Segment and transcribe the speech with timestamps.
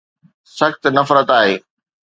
[0.57, 1.55] سخت نفرت آهي